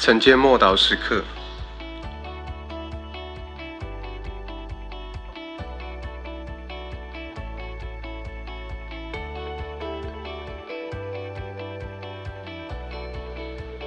[0.00, 1.22] 晨间默祷时刻，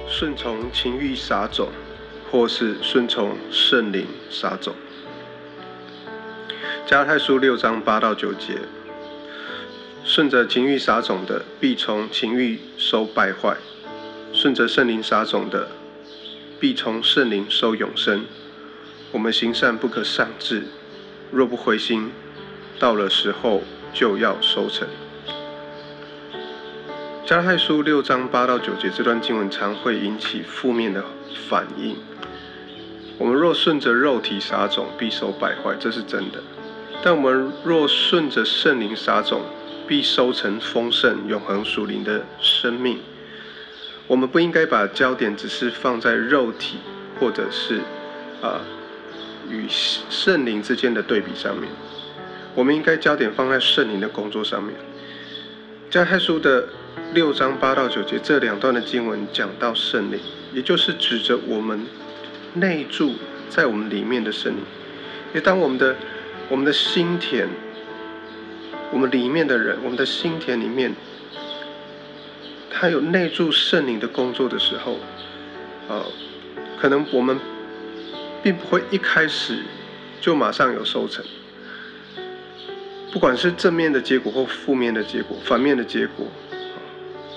[0.08, 1.68] 顺从情欲撒种，
[2.30, 4.72] 或是顺从圣灵撒种。
[6.86, 8.56] 加太书六章八到九节，
[10.04, 13.56] 顺着情欲撒种的，必从情欲收败坏；
[14.32, 15.68] 顺着圣灵撒种的，
[16.64, 18.24] 必从圣灵收永生。
[19.12, 20.62] 我们行善不可丧志，
[21.30, 22.10] 若不回心，
[22.78, 24.88] 到了时候就要收成。
[27.26, 31.04] 加太书六章八到九节这段经文常会引起负面的
[31.50, 31.98] 反应。
[33.18, 36.42] 我们若顺着肉体撒种，必收败坏，这是真的。
[37.02, 39.42] 但我们若顺着圣灵撒种，
[39.86, 43.00] 必收成丰盛、永恒属灵的生命。
[44.06, 46.78] 我们不应该把焦点只是放在肉体，
[47.18, 47.80] 或者是
[48.42, 48.60] 啊
[49.50, 51.70] 与圣灵之间的对比上面。
[52.54, 54.74] 我们应该焦点放在圣灵的工作上面。
[55.90, 56.68] 加太书的
[57.12, 60.20] 六章八到九节这两段的经文讲到圣灵，
[60.52, 61.86] 也就是指着我们
[62.54, 63.14] 内住
[63.48, 64.60] 在我们里面的圣灵。
[65.32, 65.96] 也当我们的
[66.48, 67.48] 我们的心田，
[68.92, 70.94] 我们里面的人，我们的心田里面，
[72.84, 74.98] 他有内住圣灵的工作的时候，
[75.88, 76.04] 呃，
[76.78, 77.40] 可能我们
[78.42, 79.60] 并不会一开始
[80.20, 81.24] 就马上有收成，
[83.10, 86.26] 不管是正面的结果或负面的结果、反面的结果，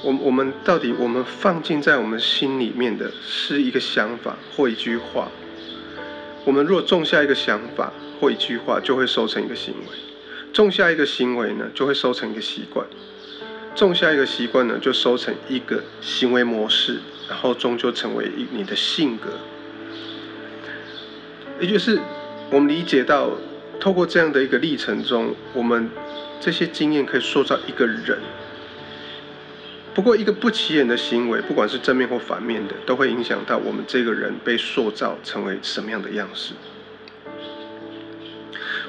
[0.03, 5.31] 我我们到底我们放进在我们心里面的是一个想法或一句话，
[6.43, 7.93] 我们若种下一个想法。
[8.19, 9.97] 或一句话就会收成一个行为，
[10.51, 12.83] 种下一个行为呢，就会收成一个习惯，
[13.79, 19.29] 种下一个习惯呢，就收成一个行为模式，然后终究成为你的性格。
[21.59, 21.99] 也就是
[22.49, 23.31] 我们理解到，
[23.79, 25.89] 透过这样的一个历程中，我们
[26.39, 28.19] 这些经验可以塑造一个人。
[29.93, 36.53] 不过，一个不起眼的行为，不管是正面或反面的，都会影响到我们这个人被塑造成为什么样的样式。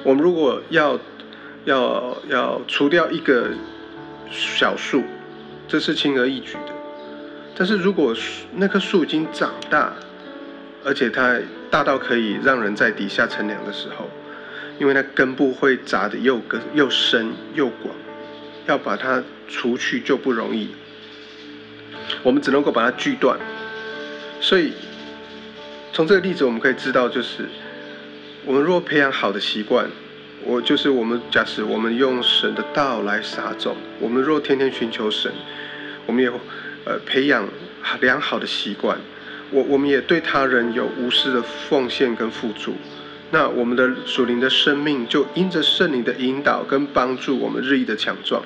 [0.03, 1.00] 我们如果要
[1.65, 3.48] 要要除掉一个
[4.31, 5.03] 小树，
[5.66, 6.72] 这是轻而易举的。
[7.56, 8.15] 但是如果
[8.55, 9.93] 那棵树已经长大，
[10.84, 11.39] 而且它
[11.71, 14.09] 大到可以让人在底下乘凉的时候，
[14.78, 17.94] 因为它根部会扎的又根又深又广，
[18.66, 20.71] 要把它除去就不容易。
[22.22, 23.39] 我们只能够把它锯断。
[24.41, 24.72] 所以
[25.93, 27.45] 从这个例子我们可以知道，就是。
[28.47, 29.91] 我们若培养好的习惯，
[30.48, 35.31] 我就是我们假使我们用神的道来撒种，我们若天天寻求神，
[36.06, 36.31] 我们也
[36.86, 37.47] 呃培养
[38.00, 38.97] 良好的习惯，
[39.50, 42.72] 我我们也对他人有无私的奉献跟付出，
[43.31, 48.42] 那我们的属灵的生命就因着圣灵的引导跟帮助，我们日益的强壮，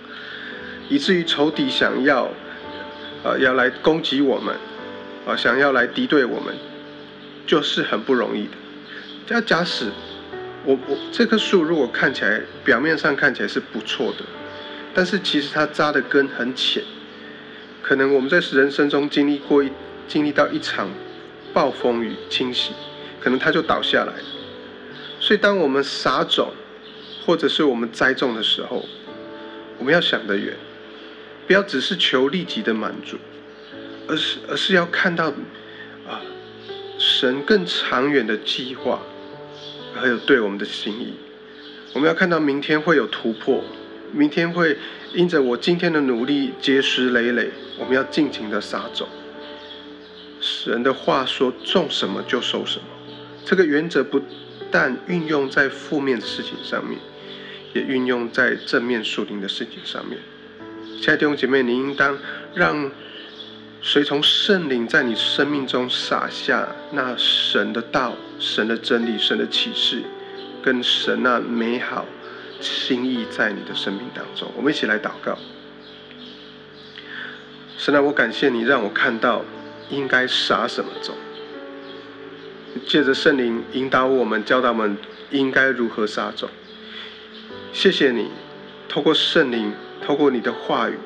[0.88, 2.28] 以至于仇敌想要
[3.22, 4.52] 呃要来攻击我们，
[5.24, 6.52] 啊想要来敌对我们，
[7.46, 8.56] 就是很不容易的。
[9.28, 9.86] 要假使
[10.65, 14.25] 我我这棵树如果看起来表面上看起来是不错的，
[14.95, 16.83] 但是其实它扎的根很浅，
[17.83, 19.71] 可能我们在人生中经历过一
[20.06, 20.89] 经历到一场
[21.53, 22.73] 暴风雨侵袭，
[23.21, 24.12] 可能它就倒下来。
[25.19, 26.53] 所以当我们撒种
[27.25, 28.84] 或者是我们栽种的时候，
[29.79, 30.56] 我们要想得远，
[31.47, 33.17] 不要只是求立即的满足，
[34.06, 35.29] 而是而是要看到
[36.09, 36.21] 啊
[36.99, 39.03] 神更长远的计划。
[39.94, 41.14] 还有对我们的心意，
[41.92, 43.62] 我们要看到明天会有突破，
[44.12, 44.76] 明天会
[45.14, 47.50] 因着我今天的努力结实累累。
[47.78, 49.08] 我们要尽情的撒种。
[50.41, 52.84] 神的话说：“种什么就收什么。”
[53.44, 54.20] 这个原则不
[54.70, 56.98] 但运用在负面的事情上面，
[57.75, 60.19] 也运用在正面属灵的事情上面。
[61.00, 62.19] 亲爱的弟兄姐妹，你应当
[62.54, 62.91] 让。
[63.84, 70.00] 随从圣灵在你生命中撒下那神的道、神的真理、神的启示，
[70.62, 72.06] 跟神那美好
[72.61, 74.49] 心意在你的生命当中。
[74.56, 75.37] 我们一起来祷告。
[77.76, 79.44] 神啊，我感谢你让我看到
[79.90, 81.17] 应该撒什么种，
[82.87, 84.96] 借着圣灵引导我们、教导我们
[85.32, 86.49] 应该如何撒种。
[87.73, 88.29] 谢谢你，
[88.88, 90.96] 透过圣灵，透过你的话语。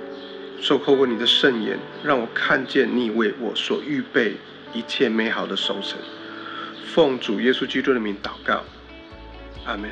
[0.60, 4.36] 受透过你的圣言，让我看见你为我所预备
[4.72, 5.98] 一切美好的收成。
[6.86, 8.64] 奉主耶稣基督的名祷告，
[9.64, 9.90] 阿门。